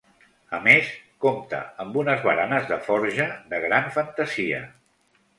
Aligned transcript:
A 0.57 0.59
més, 0.67 0.87
compta 1.25 1.59
amb 1.83 1.99
unes 2.03 2.23
baranes 2.27 2.65
de 2.71 2.79
forja 2.87 3.27
de 3.51 3.59
gran 3.67 3.91
fantasia. 3.99 4.63